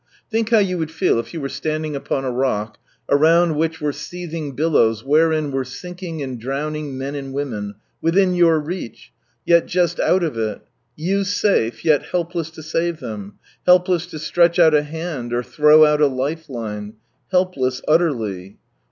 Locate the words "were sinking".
5.51-6.23